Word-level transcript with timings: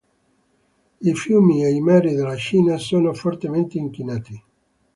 I 1.09 1.13
fiumi 1.19 1.63
e 1.63 1.69
i 1.71 1.79
mari 1.79 2.15
della 2.15 2.35
Cina 2.35 2.77
sono 2.79 3.13
fortemente 3.13 3.77
inquinati. 3.77 4.43